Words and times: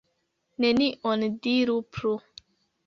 Nenion 0.65 1.27
diru 1.43 1.79
plu. 1.93 2.17